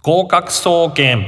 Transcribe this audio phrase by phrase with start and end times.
[0.00, 1.26] 合格総研。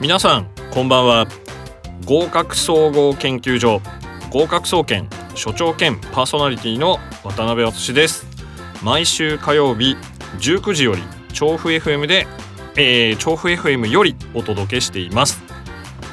[0.00, 1.28] 皆さんこんばんは。
[2.04, 3.80] 合格総合研究所
[4.32, 8.26] 合格総研所長兼パーソナリティの渡辺敦です。
[8.82, 9.96] 毎週火曜日
[10.40, 12.26] 19時より調布 FM で、
[12.76, 15.42] えー、調布 FM よりお届けしています、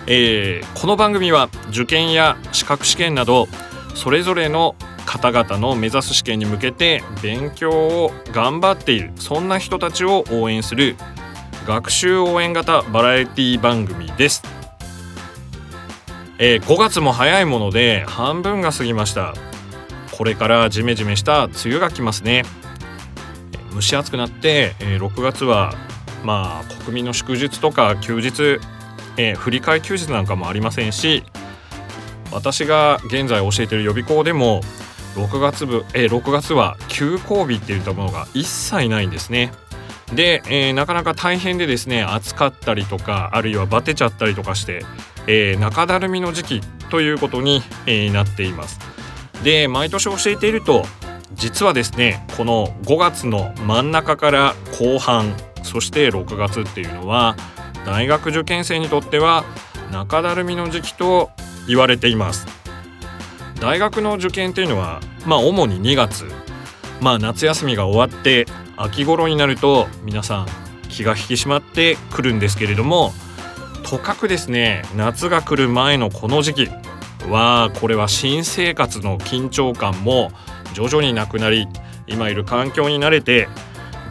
[0.08, 3.48] えー、この番組は受験や資格試験など
[3.96, 10.98] それぞれの方々の目指す試験に向けて勉強を頑張っているそんな人たちを応援する
[11.66, 14.44] 学習応援型バラエティ番組です、
[16.40, 19.34] えー、5月も早いもので半分が過ぎました。
[20.22, 22.44] これからジメジメした梅雨が来ますね。
[23.74, 25.74] 蒸し暑くなって、えー、6月は
[26.24, 28.60] まあ国民の祝日とか休日、
[29.18, 31.24] えー、振り替え休日なんかもありませんし
[32.32, 34.62] 私が現在教えている予備校でも
[35.16, 39.52] 6月部、えー、6月は休校日っていったものが一切ないんですね。
[40.14, 44.84] で、えー、なかなか大変でですね暑かったりとかあるいはバテちゃったりとかして、
[45.28, 48.80] えー、中だるみの時期ということに、えー、なっています。
[49.44, 50.86] で毎年教えていると
[51.34, 57.36] 実はですねこの5月の真ん中から後半そして6月っていうのは
[57.86, 59.44] 大学受験生にとっては
[59.92, 61.32] 中だるみの時期と
[61.68, 62.48] 言われています。
[63.60, 66.26] 大学の受験っていうのはまあ主に2月。
[67.00, 68.46] まあ夏休みが終わって
[68.78, 70.48] 秋頃になると皆さん
[70.90, 73.12] 気が引き締まってくるんですけれども
[73.84, 76.70] とかくですね夏が来る前のこの時期。
[77.30, 80.32] はこれは新生活の緊張感も
[80.74, 81.68] 徐々になくなり
[82.08, 83.48] 今いる環境に慣れて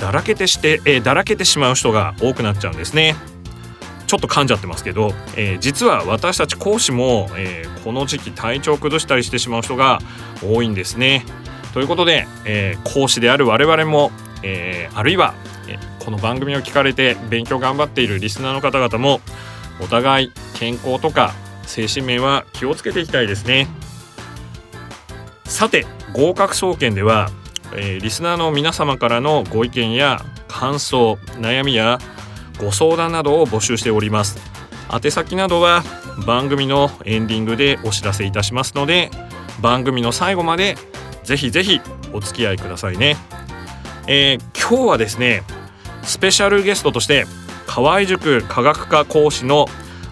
[0.00, 3.14] だらけてして、え、だらけてしまう人が多くなっちゃうんですね。
[4.06, 10.00] ちょっと噛んじゃってますけど、えー、実は私たち講師も、えー、この時期体調を崩したりしてしまう人が
[10.42, 11.24] 多いんですね。
[11.74, 14.10] ということで、えー、講師である我々も、
[14.42, 15.34] えあるいは、
[15.68, 19.20] えこの番組を聞かれて勉強頑張っているリスナーの方々も
[19.80, 21.34] お互い健康とか
[21.66, 23.68] 精神面は気をつけていきたいですね。
[25.60, 25.84] さて
[26.14, 27.28] 合格総研では、
[27.74, 31.98] えー、リスナーの皆様からのご意見や感想悩みや
[32.58, 34.38] ご相談などを募集しております。
[34.90, 35.82] 宛先などは
[36.26, 39.10] 番組のエンディングでお知らせいたしますので
[39.60, 40.76] 番組の最後まで
[41.24, 41.82] ぜひぜひ
[42.14, 43.18] お付き合いくださいね、
[44.06, 45.42] えー、今日はですね
[46.02, 47.26] スペシャルゲストとして
[47.66, 49.66] 河合塾科学科講師の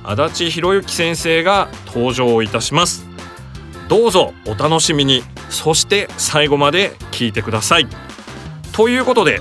[0.04, 3.08] 足立博之先生が登場いたします。
[3.88, 5.22] どうぞお楽しみに。
[5.50, 7.86] そして最後まで聞いてください。
[8.72, 9.40] ということで、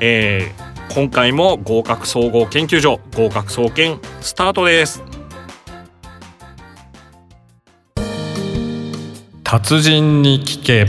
[0.00, 5.02] えー、今回も合格総合研究所合格総研スタートです。
[9.42, 10.86] 達人に聞け。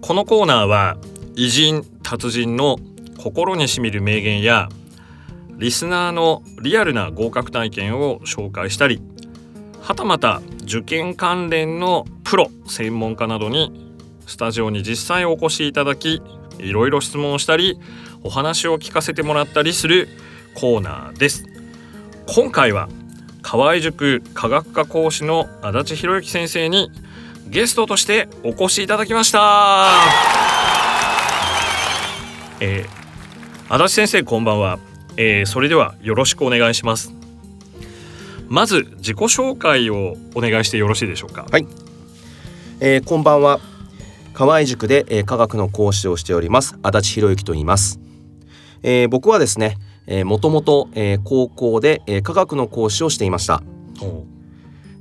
[0.00, 0.96] このコーナーは
[1.36, 2.78] 偉人達人の
[3.18, 4.68] 心にしみる名言や
[5.58, 9.02] リスナーのリアルな合格体験を紹介したり
[9.82, 16.22] はたまた受験関連のプロ専門家などにスタジオに実際お越しいただき
[16.58, 17.78] いろいろ質問をしたり
[18.22, 20.08] お話を聞かせてもらったりする
[20.54, 21.46] コーナーです。
[22.26, 22.88] 今回は
[23.42, 26.90] 河合塾科学科講師の足立博之先生に
[27.48, 29.88] ゲストとしてお越しいただきました。
[32.60, 34.78] えー、足立先生こんばんは、
[35.16, 37.19] えー、それではよろしくお願いします。
[38.50, 41.46] まず自己紹介をお願いしてよろしいでしょうか？
[41.52, 41.68] はい、
[42.80, 43.60] えー、こんばんは。
[44.34, 48.00] 河合塾で、えー、科学の講師をしております足立博之と言います、
[48.82, 49.76] えー、僕はですね
[50.24, 50.88] もともと
[51.22, 53.62] 高校で、えー、科学の講師をしていました、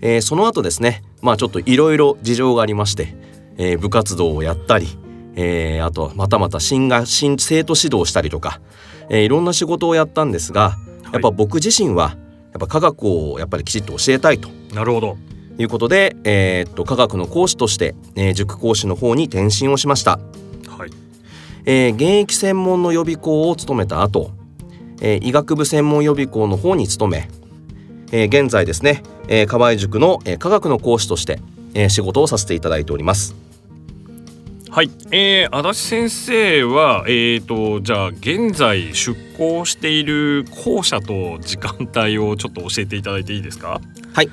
[0.01, 3.15] えー、その後ですねまあちょっといろいろ事情がありまして、
[3.57, 4.87] えー、部活動をやったり、
[5.35, 8.61] えー、あとまたまた新が新生徒指導したりとか、
[9.09, 10.77] えー、いろんな仕事をやったんですが
[11.11, 12.17] やっぱ僕自身はや
[12.57, 14.49] っぱ科学をやっぱりきちっと教えたいと。
[14.73, 15.17] なるほど。
[15.57, 20.19] いうことで、えー、っと科学の講師として、えー、塾講師の方に転身をしました、
[20.67, 20.89] はい。
[21.65, 24.31] えー、現役専門の予備校を務めた後、
[25.01, 27.29] えー、医学部専門予備校の方に勤め、
[28.11, 31.41] えー、現在ですね、えー、河合塾の、えー、科学の講師として、
[31.73, 33.35] えー、仕事をさせていただいております
[34.71, 43.81] はい、えー、足立先生は、えーと、じゃあ現在出向している校舎と時間帯をちょっと教えていただいていいですか？
[44.13, 44.29] はい、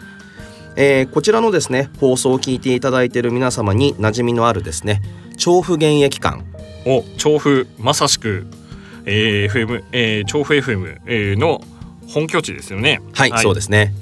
[0.76, 5.00] えー、こちらのですね放送を聞いていただいている皆様に馴染みのあるですね
[5.38, 6.44] 調布現役館。
[6.84, 8.46] お調布まさしく、
[9.06, 11.62] えー、FM、えー、調布 FM、えー、の
[12.08, 13.00] 本拠地ですよね。
[13.14, 13.94] はい、そうですね、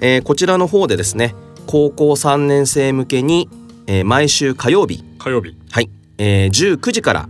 [0.00, 1.34] えー、こちらの方でですね
[1.66, 3.50] 高校3年生向けに、
[3.86, 5.04] えー、毎週火曜日。
[5.18, 5.56] 火曜日。
[5.70, 7.28] はい、えー、19時から、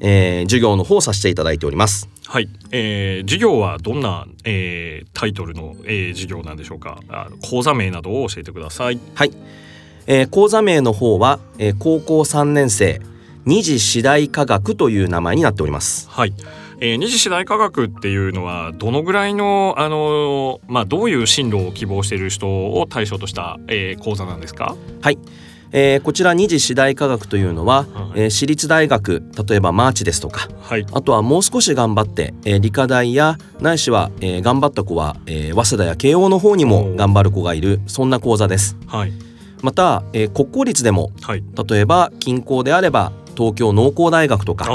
[0.00, 2.08] えー、授業の方をさせていただいております。
[2.26, 7.00] はい、えー、授業はどんな、えー、タイトルの、えー、授業なんでしょうか？
[7.08, 8.98] あ講座名などを教えてください。
[9.14, 9.32] はい、
[10.06, 13.00] えー、講座名の方は、えー、高校3年生
[13.44, 16.08] 二次次第科学という名前になっております。
[16.08, 16.32] はい。
[16.80, 24.74] えー、二次次第科学っていうのはどのぐらいのあのまあどういう進路を希望している人を対象とした、えー、講座なんですか？
[25.00, 25.18] はい、
[25.72, 38.76] えー、こちら二次次第科学というのは、はい、えー、私立大学例えばマーチですとか、はい、あとはもう少し頑張って、えー、理科大やないしは、えー、頑張った子は、えー、早稲田や慶応の方にも頑張る子がいるそんな講座です。
[38.86, 39.12] はい、
[39.62, 44.66] また、えー、国公立でも、はい、例えば近郊であれば東京農工大学とか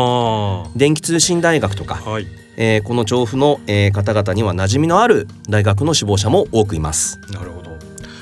[0.76, 2.28] 電気通信大学とか、はい。
[2.60, 7.20] えー、この調布の、えー、方々には馴染みのある大学の志望者も多くいます。
[7.32, 7.77] なるほど、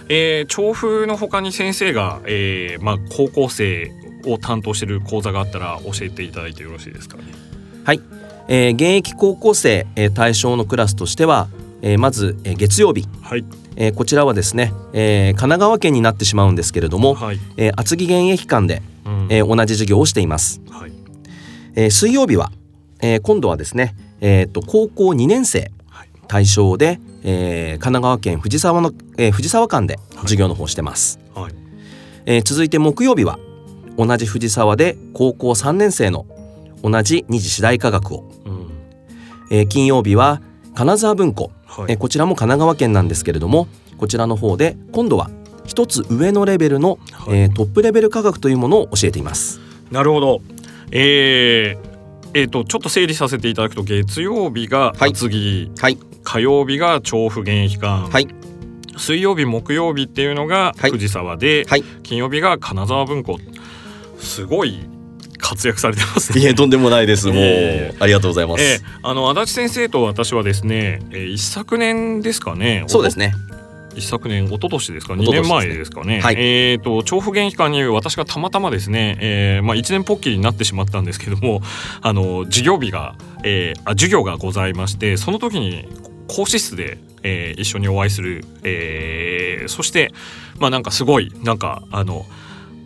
[0.09, 3.91] えー、調布の他に先生が、えーまあ、高校生
[4.25, 7.23] を担当している講座があったら教えていただいてよろしいですかね？
[7.83, 8.01] はい、
[8.47, 11.47] えー、現役高校生、えー、対象のクラスとしては、
[11.81, 13.45] えー、まず、えー、月曜日、はい。
[13.77, 17.39] えー、こちらはですね、えー、神奈川県になってしまうんですけれども、はい。
[17.57, 19.27] えー、厚木現役間で、うん。
[19.29, 20.61] えー、同じ授業をしています。
[20.71, 20.91] はい。
[21.75, 22.51] えー、水曜日は、
[23.01, 26.09] えー、今度はですね、えー、と高校2年生はい。
[26.27, 31.19] 対象で、えー、神奈川県藤沢の、えー、藤沢間で授業の方をしてます。
[31.33, 31.53] はい。
[32.27, 33.39] えー続いて木曜日は
[33.97, 36.25] 同じ藤沢で高校3年生の
[36.83, 38.69] 同じ二次次第科学を、うん。
[39.49, 40.41] えー金曜日は
[40.75, 41.85] 金沢文庫、はい。
[41.89, 43.67] えーこちらも神奈川県なんですけれども
[43.97, 45.31] こちらの方で今度は
[45.65, 47.39] 一つ上のレベルの、はい。
[47.39, 49.59] えートップレベル科学というものを教えています。
[49.89, 50.41] なるほど。
[50.91, 51.95] えー
[52.35, 55.11] えー、とちょっと整理させていただくと月曜日がはい。
[55.11, 58.27] 厚木、はい火曜日が調布現役館、はい。
[58.97, 60.91] 水曜日木曜日っていうのがはい。
[60.91, 61.83] 藤沢で、はい。
[62.03, 63.39] 金曜日が金沢文庫。
[64.19, 64.79] すごい
[65.37, 66.41] 活躍されてますね。
[66.41, 67.27] いえとんでもないです。
[67.27, 72.83] もうえありがとうございまえーあの足立先生と私はですね、えー一昨年ですかね。
[72.87, 73.33] そうですね。
[73.95, 76.19] 一昨年一昨年ですか？2一昨年前ですかね。
[76.21, 76.35] はい。
[76.37, 81.61] えっ、と調布現役館に私がたまたまですね、えーまあ一年ぽっきりになってしまったんですけども
[82.01, 85.87] あの授業日が、えーあ授業がございましてその時に
[86.27, 90.11] 講師室で、えー一緒にお会いする、えーそして
[90.59, 92.25] まあなんかすごいなんかあの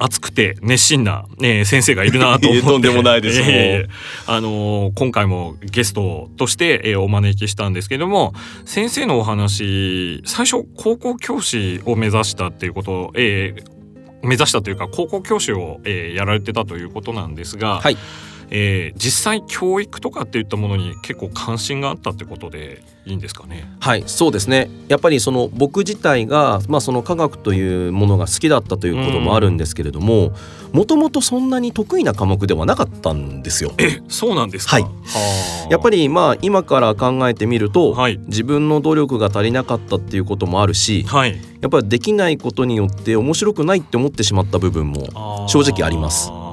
[0.02, 2.68] 熱くて熱心な、えー先生がいるなと思って。
[2.68, 8.34] とんでもないですえーあのー今回もゲストとして、えーお招きしたんですけども
[8.66, 13.80] 先生のお話最初高校教師を目指したっていうことを、えー
[14.22, 17.98] 目指したというか高校教師を、えーやられてたということなんですが、はい
[18.52, 23.70] えー実際教育とかっていったものに結構関心があったってことでいいんですかね？
[23.80, 24.70] はいそうですね。
[24.88, 30.34] やっぱりその僕自体が、まあ、その科学というものが好きだったということもあるんですけれども
[30.74, 33.72] もともとそんなに得意な科目ではなかったんですよ。
[34.08, 34.78] そうなんですか？
[34.78, 34.86] はい。
[35.72, 38.18] やっぱりりまあ今から考えてみると、はい。
[38.28, 41.38] 自分の努力が足りなかったっていうこともあるしはい。
[41.62, 46.30] やっぱりできないことによって面白くないって思ってしまった部分も正直あります。
[46.32, 46.49] あ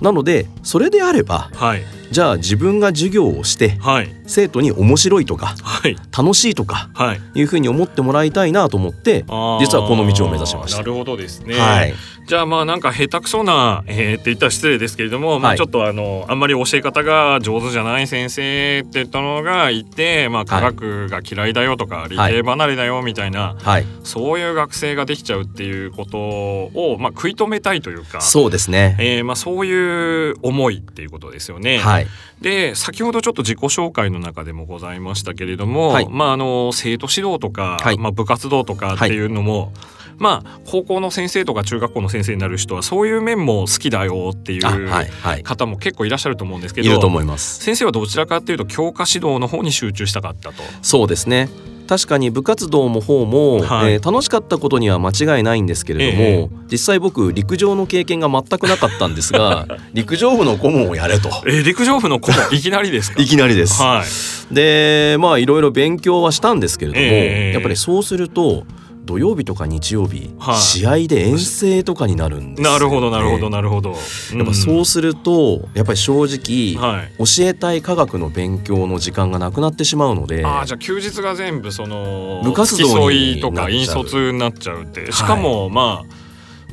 [0.00, 1.82] なのでそれであればはい。
[2.10, 4.14] じゃあ自分が授業をしてはい。
[4.26, 5.96] 生徒に面白いとかはい。
[6.16, 7.20] 楽しいとかはい。
[7.34, 9.24] いうふうに思ってもらいたいなと思って
[9.60, 10.78] 実はこの道を目指しました。
[10.78, 11.54] なるほどですね。
[11.54, 11.94] はい。
[12.26, 23.86] じゃあまあなんか下手くそな、えー、って言ったら失礼ですけれども、まあはいちょっとあのあんまり教え方が上手じゃない先生って言ったのがいて、まあ科学が嫌いだよとか、理系離れだよみたいな、はい。
[24.04, 28.20] そういう学生ができちゃうっていうことをまあ食い止めたいというか。
[28.22, 28.96] そうですね。
[28.98, 31.78] えーまあ、そういう思いっていうことですよね。
[31.78, 32.03] はい
[32.40, 36.08] で先ほどちょっと自己紹介の中でもございましたけれども、はい。
[36.08, 37.98] まあ、あの生徒指導とか、はい。
[37.98, 39.72] まあ、部活動とかっていうのも、
[40.18, 45.02] まあ高校の先生とか中学校の先生になる人はそういう面も好きだよっていうは
[45.36, 45.42] い。
[45.42, 47.62] 方も結構いらっしゃると思うんですけどいると思います。
[47.62, 50.62] 先生はどちらかっていうと教科指導の方に集中したかったと。
[50.82, 51.48] そうですね
[51.86, 53.92] 確かに部活動も方も、はい。
[53.94, 61.28] えー楽しかったことには間違いないんですけれども、え実際僕陸上の経験が全くなかったんですが 陸上部の顧問をやれと。
[61.46, 62.56] えー陸上部の顧問？
[62.56, 63.20] いきなりですか？
[63.22, 63.82] いきなりです。
[63.82, 64.54] はい。
[64.54, 67.52] でまあいろいろ勉強はしたんですけれども、ええ。
[67.54, 68.64] やっぱりそうすると
[69.04, 70.56] 土曜日とか日曜日、はい。
[70.56, 73.90] 試合で遠征とかになるんですよ、ね、なるほどなるほどなるほど。
[73.90, 73.96] や
[74.42, 77.08] っぱそうするとやっぱり正直、はい。
[77.18, 85.12] 教えたい科学の勉強の時間がなくなってしまうのでああじゃあ休日が全部その部活動に付き添いとか引率になっちゃうって。
[85.12, 86.24] しかもまあ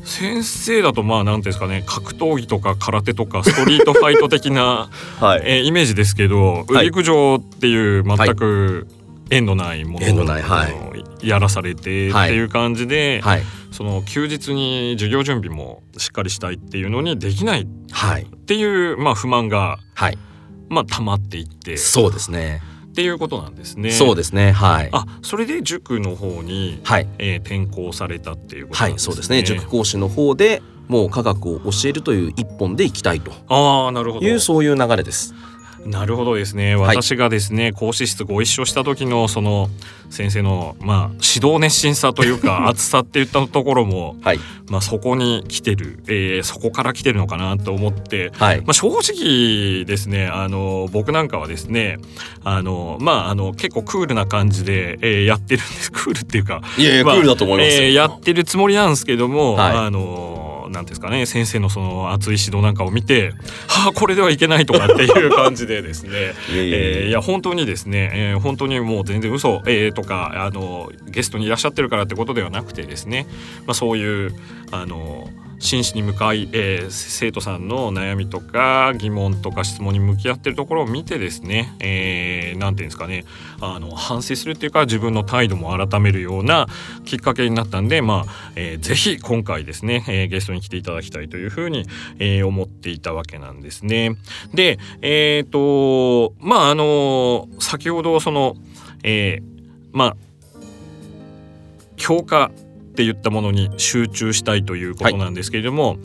[0.04, 5.42] 先生だとまあ何ていうんですかね格闘技とか空手とかストリートファイト的な、 はい。
[5.44, 6.86] えーイメージですけど、はい。
[6.86, 8.88] 陸上っていう全く
[9.32, 10.68] 縁のないものを、縁のないは
[11.22, 11.28] い。
[11.28, 13.42] やらされてってはいいう感じで、はい。
[13.70, 18.92] その休日に授業準備もしっかりしたいっていうのにできないっはいてい。
[18.92, 20.18] う、まあ、不満が、はい。
[20.68, 22.60] まあ、溜まっていってっそうですね。
[22.94, 23.90] ていうことなんですね。
[23.90, 24.52] そうですね。
[24.52, 24.90] はい。
[24.92, 27.08] あそれで塾の方に、はい。
[27.18, 29.12] えー転校されたっていうことなはいんですね。
[29.12, 29.42] そうですね。
[29.42, 33.32] 塾講師の方でもう科学を教えるという一本でいきたいと。
[33.48, 34.26] ああなるほど。
[34.26, 35.34] いうそういう流れです
[35.84, 36.76] なるほどですね。
[36.76, 36.96] はい。
[36.96, 39.68] 私がですね、講師室ご一緒した時のその
[40.10, 41.00] 先生のまあ
[41.34, 44.38] 指導熱心さというか 熱さっていったところも、はい。
[44.68, 48.30] まあ、そこに来てる、えーそこから来てるのかなと思って。
[48.34, 48.58] はい。
[48.60, 51.98] まあ、正直ですねあの僕なんかはですね
[52.44, 55.90] あのまああの結構クールな感じで、えーやってるんです。
[55.92, 57.82] クールっていうかいやいやクまあールだと思いますよ。
[57.84, 59.76] えーやってるつもりなんですけども、はい。
[59.76, 60.41] あの
[60.72, 63.32] なんていうんですかね先生のその熱い指導なんかを見て
[63.68, 66.10] はあこれではいけないとかっていう感じでですね。
[66.50, 73.26] えーいや本当にですね、えー本当にもう全然嘘、えーとかあのゲストにいらっしゃってるからってことではなくてですね、
[73.66, 74.34] まあ、そういう
[74.70, 75.28] あの
[75.62, 83.24] 真摯に向かい、えー生徒さんの悩みとか疑問とか質問に向き合ってるところを見てですね、えーていうんですかね
[83.60, 86.66] あの反省するっていうか自分の態度も改めるような
[87.04, 91.86] きっかけになったんで、まあえーぜひ今回ですね、えーゲストに来ていただきたいというふうに、
[92.18, 94.16] えー思っていたわけなんですね。
[94.52, 98.56] でえっ、とまああの先ほどその、
[99.04, 99.42] えー
[99.92, 100.16] まあ
[101.96, 102.50] 教科
[102.92, 105.96] って言ったものに集中したいということなんですけれども、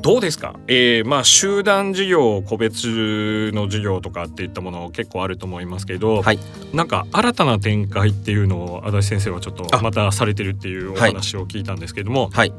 [0.00, 6.38] どうですか、えーまあ、集団授業個別の授業とかっていったもの結構あると思いますけど、はい。
[6.72, 12.52] なんか新たな展開っていうのを足立先生はちょっとあまたされてるっていうお話を聞いたんですけども、はい。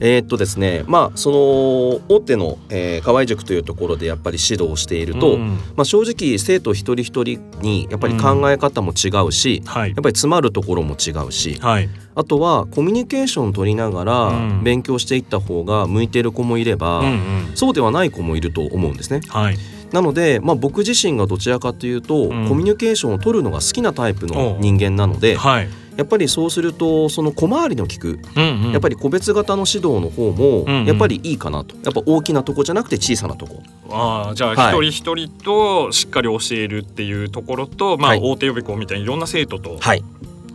[0.00, 5.56] えーっとですね、まあその大手の、えー、河合塾というところでやっぱり指導をしていると、うん。
[5.76, 9.90] まあ正直生徒一人一人にやっぱり考え方も違うし、はい。
[9.90, 11.88] やっぱり詰まるところも違うし、はい。
[12.14, 14.64] あとはコミュニケーションを取りながらうん。
[14.64, 17.50] 勉強していった方が向いている子もいれば、うんうん。
[17.54, 19.20] そうではない子もいると思うんですね。
[19.28, 22.48] はいなので、まあ、僕自身がどちらかというと、うん。
[22.48, 25.68] コミュニケーションを取るのが好きなタイプの人間なのではい。
[25.96, 28.72] やっぱりそうするとその小回りの利くうんうん。
[28.72, 30.86] やっぱり個別型の指導の方もうんうん。
[30.86, 31.74] やっぱりいいかなと。
[31.76, 33.62] やっぱ大きなとこじゃなくて小さなとこ。
[33.90, 34.88] ああじゃあはい。
[34.88, 38.20] 一人一人としっかり教えるっていうところと、まあはい。
[38.22, 40.02] 大手予備校みたいにいろんな生徒とはい。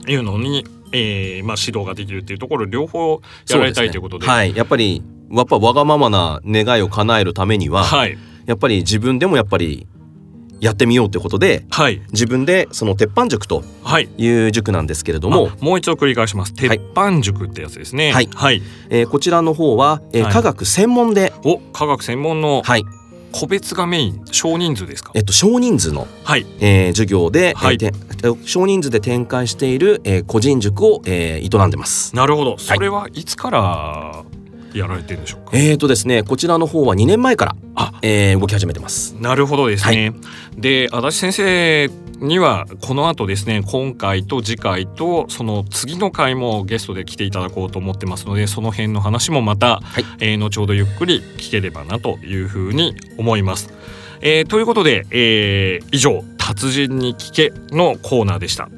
[0.08, 4.28] いうのに、えーまあ、指導ができるっていうところ両方やられたいということで。
[4.28, 4.56] はい。
[4.56, 9.88] やっぱりやっぱわがままな願いを叶えるためにははいやっぱり自分でもやっぱり
[10.60, 12.02] やってみようってことではい。
[12.12, 14.10] 自分でその鉄板塾とはい。
[14.18, 16.54] いう塾なんですけれども、あもう一度繰り返します。
[16.54, 18.12] 鉄板塾ってやつですね。
[18.12, 18.30] はい。
[18.34, 20.34] はい、えーこちらの方は、えーはい。
[20.34, 22.84] 科学専門で、お科学専門のはい。
[23.34, 25.12] 個別がメイン少人数ですか？
[25.16, 26.46] えっと、少人数の、はい。
[26.60, 27.76] えー授業で、はい。
[27.76, 32.16] えーて少人数で展開している、えー個人塾を、えー営んでます。
[32.16, 32.58] なるほど。
[32.60, 34.24] それはいつから
[34.74, 39.16] やられてるんでしょうか、えーとですね、こちらの方は2年前から、あえー動き始めてます。
[39.20, 40.14] なるほどですね。
[40.58, 53.74] で足立先生にはこの後ですね今回と次回とその次の回もゲストで来ていただこうと思ってますのでその辺の話もまた、はいえー後ほどゆっくり聞ければなというふうに思います。
[54.22, 58.70] えーということで、えー以上「達人に聞け」のコーナーでした。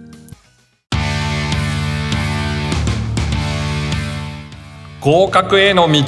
[5.04, 6.02] 合格への道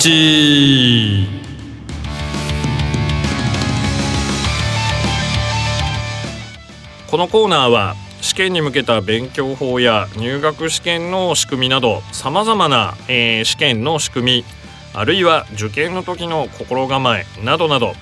[7.12, 14.46] このコーナーは試験に向けた勉強法や入学試験の仕組みなどさまざまな、えー試験の仕組み
[14.94, 17.96] あるいは受験の時の心構えなどなど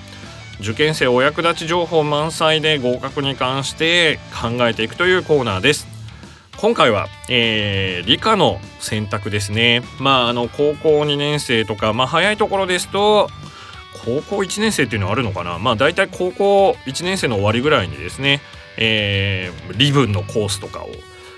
[0.60, 5.93] 受験生お役立ち情報満載で合格に関して考えていくというコーナーです。
[6.56, 9.82] 今回は、えー理科の選択ですね。
[9.98, 13.28] まああの高校2年生とかまあ早いところですと
[14.04, 18.40] 高校1年生っていうのはあるのかなまあ大体高校1年生の終わりぐらいにですね、
[18.76, 20.90] えー理文のコースとかを、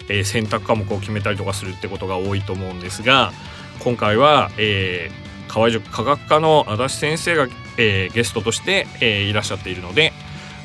[0.09, 3.33] えー選択科目を決めたりとかするってことが多いと思うんですが
[3.81, 7.47] 今回は、えー河合塾科学科の足立先生が、
[7.79, 10.13] えーゲストとして、えーいらっしゃっているので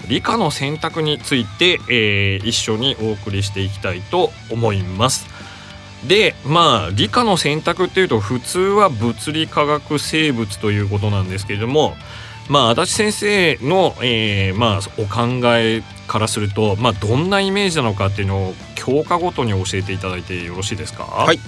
[0.07, 5.27] 理科の選択について、えー一緒にお送りしていきたいと思います。
[6.07, 11.95] でまあ理科の選択っていうと普通は物理科学生物ということなんですけれども
[12.49, 21.03] まあ足立先生の、えーまあ、お考えからすると、まあ、どんなイメージなのかっていうのを教科ごとに教えていただいてよろしいですか？
[21.03, 21.39] はい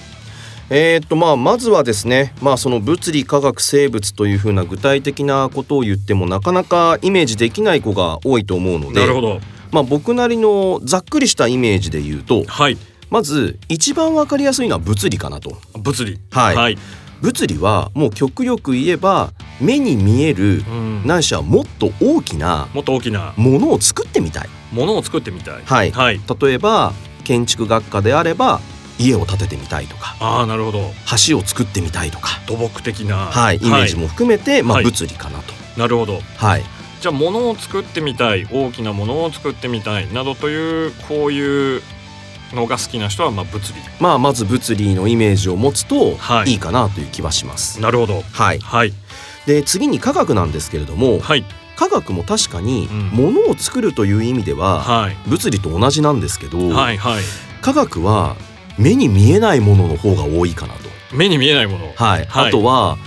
[0.75, 9.39] えー、っとまあまずはですねまあその物理科学生物というふうな具体的なことを言ってもなかなかイメージできない子が多いと思うのでなるほど。
[9.71, 12.77] まあ僕なりのざっくりしたイメージで言うとはい。
[13.11, 15.57] まず一番わかりやすいのは物理かなと。
[15.79, 16.19] 物理。
[16.31, 16.55] はい。
[16.55, 16.77] はい、
[17.21, 23.35] 物理はもう極力言えば目に見えるうん、ないしはもっと大きなもっと大きな。
[23.37, 24.49] ものを作ってみたい。
[24.71, 25.61] ものを作ってみたい。
[25.63, 25.91] はい。
[25.91, 28.59] はい、例えば建築学科であれば
[28.99, 30.91] 家を建ててみたいとかああなるほど。
[31.27, 33.15] 橋を作ってみたいとか、土木的な。
[33.17, 34.85] はい、イメージも含めて、まあ、はい。
[34.85, 35.53] 物理かなと。
[35.77, 36.19] なるほど。
[36.37, 36.63] はい、
[37.01, 41.81] じゃあ物を作ってみたい大きなものを作ってみたいなどというこういう
[42.53, 43.73] のが好きな人はまあ物理。
[43.99, 46.51] まあまず物理のイメージを持つとはい。
[46.51, 47.81] いいかなという気はします。
[47.81, 48.23] なるほど。
[48.31, 48.93] はい、はい。
[49.47, 51.43] で次に科学なんですけれどもはい。
[51.75, 53.09] 科学も確かにうん。
[53.09, 55.17] 物を作るという意味でははい。
[55.27, 57.23] 物理と同じなんですけど、はいはい。
[57.61, 58.35] 科学は
[58.77, 60.89] 目に見えないものの方が多いかなと。
[61.13, 61.93] 目に見えないもの。
[61.95, 62.47] はい、はい。
[62.47, 62.97] あとは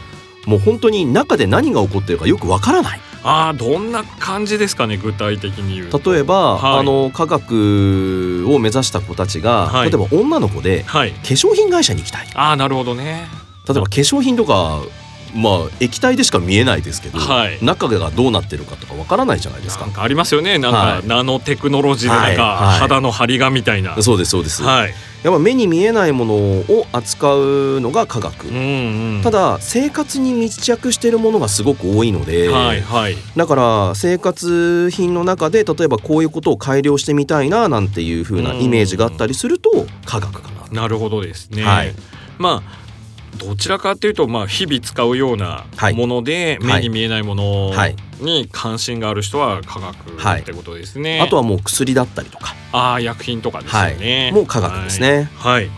[0.47, 3.01] もう本当に中で何が起こってるかよくわからない。
[3.23, 6.13] ああどんな感じですかね具体的に言うと。
[6.13, 6.81] 例えば、はい。
[6.81, 9.91] あの科学を目指した子たちが、はい。
[9.91, 11.13] 例えば女の子ではい。
[11.13, 12.29] 化粧品会社に行きたい。
[12.35, 13.27] ああなるほどね。
[13.69, 14.81] 例えば化粧品とか
[15.37, 17.59] まあ液体でしか見えないですけど、はい。
[17.63, 19.87] 中がどうなってるかとかわからないじゃないですか。
[19.87, 20.59] かありますよね。
[20.59, 21.07] なんか、はい。
[21.07, 22.69] ナノテクノロジーでなんか、はい。
[22.69, 22.79] はい。
[22.81, 24.01] 肌の張りがみたいな。
[24.03, 24.95] そうですそうです、はい。
[25.23, 29.23] やっぱ目に見えないものを扱うのが科学、うんうん。
[29.23, 33.17] ただ生活に密着しているものがすごく多いので、はいはい。
[33.37, 39.71] だから生活品の中で例えばこういうことを改良してみたいななんていう風なイメージがあったりすると
[40.05, 40.83] 科学かな。
[40.83, 41.63] なるほどですね。
[41.63, 41.95] はい。
[42.39, 42.86] まあ
[43.37, 51.21] どちらかっていうと、まあ、日々使うようなはいもので、はい目に見えないものはいに関心がある人は科学はいってことですね。
[51.21, 54.33] あとはもう薬だったりとか、ああ薬品とかですよね。
[54.35, 55.31] もう科学ですね。
[55.37, 55.63] はい。
[55.67, 55.71] はい、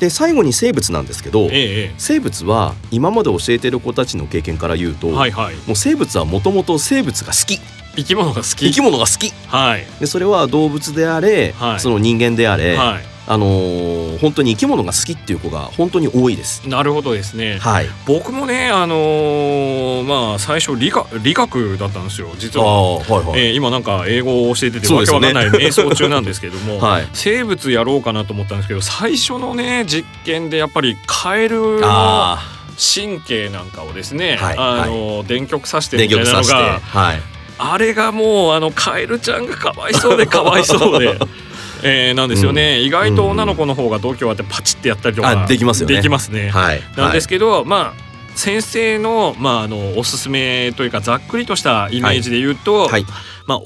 [0.00, 5.54] で最後に生物なんですけどええ生物は今まで教えてる子たちの経験から言うと、ええはいはい。
[5.66, 7.60] もう生物はもともと生物が好き
[7.96, 8.56] 生き物が好き。
[8.66, 13.13] 生き物が好きはいでそれは動物であれ、はいその人間であれ、はい。
[13.26, 16.68] あのー本当に生き物が好きっていう子が本当に多いです。
[16.68, 17.58] なるほどですね。
[17.58, 22.98] はい、僕もねあのーまあ最初理科理学だったんですよ実は。
[22.98, 32.38] はいはい、えー今なんか英語を教えててわけわかんない 瞑想中なんですけども、はい生物やろうかなと思ったんですけど最初のね実験でやっぱりカエルのあ
[32.78, 36.62] 神経なんかをですね、はいあの電極刺して電みたいなの極さして
[36.94, 37.22] がはい
[37.56, 41.18] あれがもうあのカエルちゃんがかわいそうでかわいそうで。
[41.84, 45.96] えーなんですよね、意外と女の子の方が度胸あってパチってやったりとかあできますよね。
[45.96, 46.50] できますね。
[46.50, 46.80] はい。
[46.96, 53.04] なんですけど、まあ先生の,、まああのおすすめというかざっくりとしたイメージで言うと、はい。
[53.46, 53.60] まあ、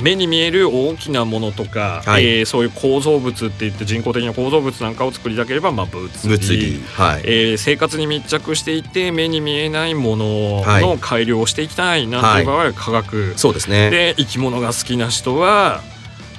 [0.00, 2.24] 目に見える大きなものとか、はい。
[2.26, 6.28] えーそういう構造物って言って人工的な構造物なんかを作りたければ、まあ、物理。
[6.28, 6.82] 物理。
[6.94, 10.82] はい、えー生活に密着していて目に見えないものはい。
[10.82, 13.90] の改良をしていきたいなんていう場合は科学、そうですね。
[13.90, 15.82] で生き物が好きな人は、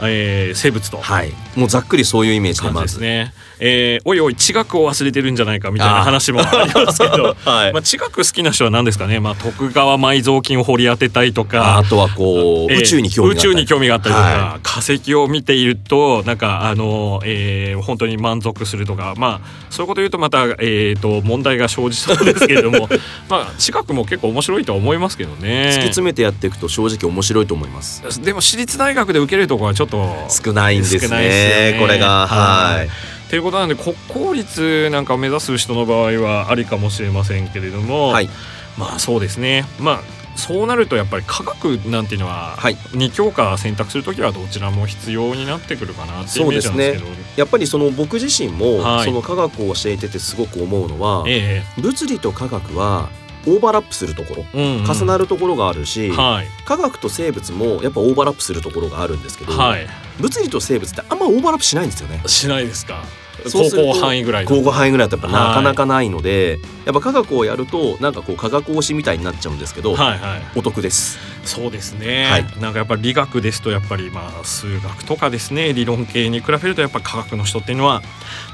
[0.04, 0.98] えー生物と。
[0.98, 1.32] はい。
[1.56, 3.00] もうざっくりそういうイメージでまず。
[3.00, 7.36] ね、えーおいおい地学を忘れてるんじゃないかみたいな話もありますけど。
[7.46, 7.74] はい。
[7.74, 11.78] まあ、地学好きな人は何ですかね、まあ、徳川埋蔵金を掘り当てたいとあか。
[11.78, 19.14] あとはこう、えー宇宙に興味があったり宇宙に興味があったりとか、は化石を見ているとなんかあの、えー本当に満足するとか。
[19.18, 22.90] まあそういうこと言うとまた、えー、と問題が生じそうですけれども。
[23.30, 25.72] まあ地学も結構面白いとは思いますけどね。
[25.74, 28.04] 突き詰めてやっていくと正直面白いと思います。
[28.22, 30.28] でも私立大学で受けるところはちょっと。
[30.30, 31.80] 少ないんです少ないですよね。
[31.80, 32.28] これが。
[32.28, 32.90] はい。
[33.30, 38.30] ということなんで国公立なんかを目指す人の場合はありかもしれませんけれども、はい。
[38.78, 39.66] まあそうですね。
[39.80, 42.78] まあそうなるとやっぱり科学なんていうのは、はい。
[42.94, 47.12] 二教科選択するときはどちらも必要になってくるかなっていうイメージなんですけど。
[47.38, 49.06] やっぱりその僕自身も、はい。
[49.06, 51.64] その科学を教えててすごく思うのは、え。
[51.78, 53.10] 物理と科学は
[53.48, 54.92] オーバーラップするところえうんうん。
[54.92, 56.48] 重なるところがあるし、はい。
[56.66, 59.88] 科学と生物もやっぱオーバーラップするところがあるんですけど、はい。
[60.20, 62.22] 物理と生物ってあんまオーバーラップしないんですよね。
[62.28, 63.04] しないですか？
[63.52, 70.42] 高校範囲ぐらい高校範囲ぐらいだとやっなかなかないので、やっぱ科学をやるとなんかこう科学推しみたいになっちゃうんですけど、はいはい。
[70.56, 71.18] お得です。
[71.44, 72.46] そうですね、はい。
[72.60, 78.02] なんかやっぱり理学ですとやっぱりまあ数学とかですね理論系に比べるとやっぱ科学の人っていうのは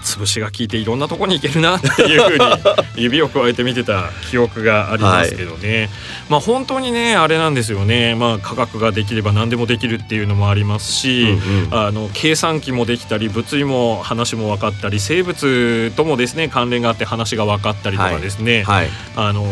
[0.03, 2.45] 潰しが効いていろんなところに行けるなっていうふうに
[3.03, 5.89] 指を加えて見てた記憶がありますけどね、
[6.29, 8.15] まあ本当にねあれなんですよね。
[8.15, 11.67] まあ科学ができれば何でもできるっていうのもありますし、うんうん。
[11.71, 19.43] あの計算機もできたり物理も話も分かったり生物ともですね関連があって話が分かったりとかですね、はい、あの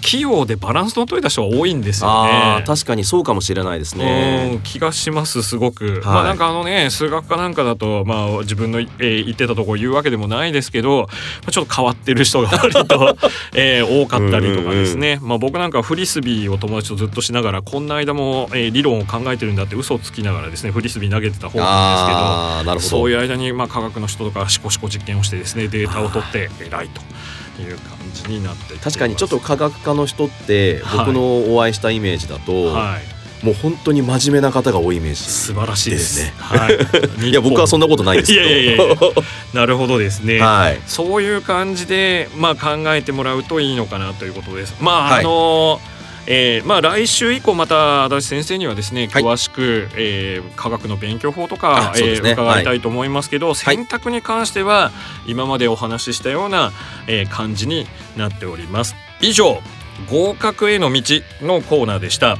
[0.00, 2.64] 器用でバランスの取れた人が多いんですよね。
[2.66, 6.00] 確かにそうかもしれないですうねん気がしますすごく、はい。
[6.04, 11.06] まあなんかあのね数学科なんかだとまあ自分の、えー言ってたところ言うわけでもないですけど、ま
[11.46, 13.16] あ、ちょっと変わってる人が割と、
[13.54, 23.00] えー多かったりとかですね、まあ僕なんかフリスビーを友達とずっとしながらこんな間も、えー理論を考えてるんだって嘘をつきながらですねフリスビー投げてた方なんですけど。
[23.00, 27.00] そういう間にまあ科学の人とかシコシコ実験をしてですねデータを取って偉いと
[27.60, 30.98] いう感じになって確かにちょっと科学科の人ってはい。
[31.06, 33.20] 僕のお会いしたイメージだと、はい。
[33.44, 35.16] もう本当に真面目な方が多いイメージ。
[35.16, 36.32] 素晴らしいですね。
[36.36, 36.76] はい、
[37.30, 38.46] いや僕はそんなことないですけど。
[38.46, 38.86] いやいやいや
[39.54, 40.38] なるほどですね。
[40.40, 40.80] はい。
[40.86, 44.74] そういう感じでまあ考えてもらうといいのかなということです。
[44.80, 45.20] まあ、はい。
[45.20, 45.80] あの
[46.26, 49.22] えーまあ来週以降また足立先生にはですねはい。
[49.22, 52.00] 詳しく、えー科学の勉強法とかね。
[52.02, 54.92] えー伺いたいと思いますけど、選択に関しては
[55.26, 56.72] 今までお話ししたような、
[57.06, 58.94] えー感じになっております。
[59.20, 59.60] 以上
[60.10, 61.02] 合格への道
[61.42, 62.38] のコーナーでした。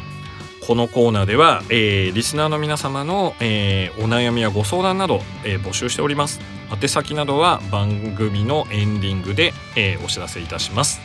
[0.66, 6.40] このコーナーでは、えーリスナーの皆様の、えーお悩みやご相談など、えー募集しております。
[6.72, 11.00] 宛先などは番組のエンディングで、えーお知らせいたします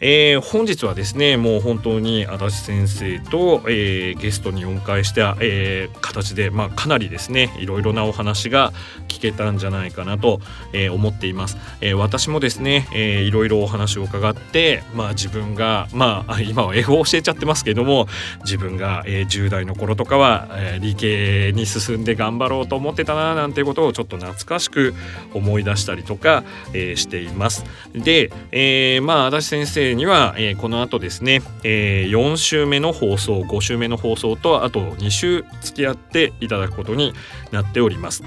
[0.00, 8.72] えー本日はですねもう本当に足立先生と、えーゲストにお迎えした、えー形で、まあ、かなりですねいろいろなお話が
[9.08, 10.40] 聞けたんじゃないかなと、
[10.72, 18.06] えー思っています、えー私もですね、えーいろいろお話を伺って、まあ、自分が、まあ、 今は英語を教えちゃってますけども
[18.44, 24.94] 自分が、えー10代の頃とかは、えー理系に進んで頑張ろうと思ってたななんていうことをちょっと懐かしく
[25.32, 27.64] 思い出したりとか、えーしています。
[27.94, 37.12] で、えーまあ足立先生には、えーこの後ですね、えー4週目の放送5週目の放送とあと2週付き合っていただくことに
[37.52, 38.22] なっております。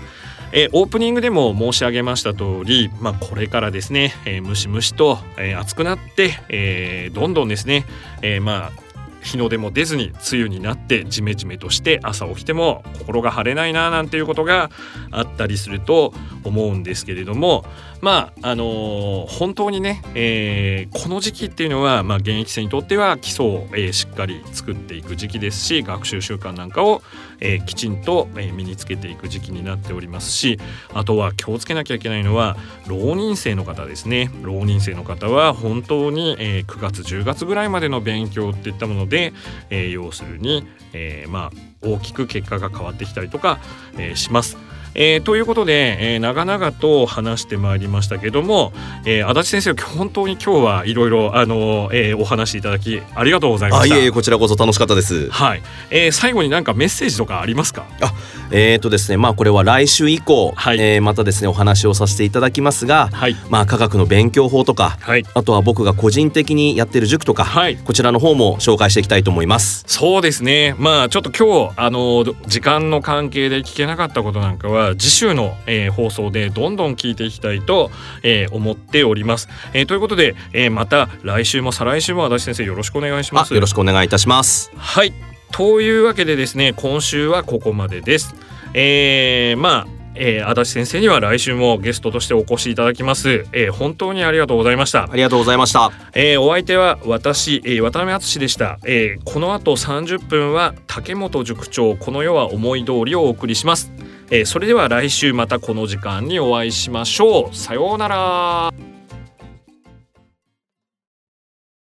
[0.52, 7.86] えーオープニングでも申し上げました通り、まあ、これからですね、えームシムシと、えー暑くなって、えーどんどんですね、
[8.22, 8.90] えーまあ
[9.22, 14.70] 日の出も出ずに梅雨になってジメジメとして朝起きても心が晴れないななんていうことが
[15.12, 17.66] あったりすると思うんですけれども
[18.02, 27.02] まああのー本当にね、えーこの時期っていうのは、まあ、現役生にとっては基礎を、えーしっかり作っていく時期ですし学習習慣なんかを、
[27.42, 30.60] えーきちんと、えー身につけていく時期になっておりますし
[30.94, 32.56] あとは気をつけなきゃいけないのは
[32.88, 39.34] 浪人生の方ですね浪人生の方は本当に、えー9月10月ぐらいまでの勉強っていったもので、
[39.70, 43.60] えー要するに、えーまあ大きく結果が変わってきたりとか、
[43.98, 44.58] えーします。
[44.96, 48.74] えーということで、えー長々と話してまいりましたけども、
[49.06, 53.96] えー足立先生本当に今日はいろいろあの、えーお話しいただきありがとうございました。
[53.96, 55.30] あいえこちらこそ楽しかったです。
[55.30, 57.86] はい、えー最後になんかメッセージとかありますか？
[58.52, 67.78] えーとですねまあこれは来週以降、はいえーまたですねお話をさせていただきますが、はい、まあ科学の勉強法とかはい、あとは僕が個人的にやってる塾とか、はい。
[67.78, 69.84] こちらの方も紹介していきたいと思います。
[69.88, 70.76] そうですね。
[70.78, 77.92] まあちょっと今日あの時間の関係で聞けなかったことなんかは次週の、えー放送でどんどん聞いていきたいと、
[78.24, 79.50] えー思っております。
[79.74, 83.52] えーということで、えーまた来週も再来週も足立先生よろしくお願いします。
[83.52, 84.72] あよろしくお願いいたします。
[84.76, 85.14] はい。
[85.52, 88.36] というわけでですね今週はここまでです。
[88.74, 103.92] えー、まあえー、足立先生には来週もゲストとしてお越しいただきます、えー、本当にありがとうございましたありがとうございましたえー、お相手は私、えー、渡辺敦でした、えー、この後30分は竹本塾長この世は思い通りをお送りします、
[104.32, 107.56] えー、それでは来週またこの時間にお会いしましょう。
[107.56, 108.99] さようなら。